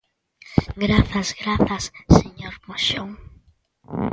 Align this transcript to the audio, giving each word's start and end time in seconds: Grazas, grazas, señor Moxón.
Grazas, 0.83 1.29
grazas, 1.41 1.83
señor 2.19 2.53
Moxón. 2.67 3.09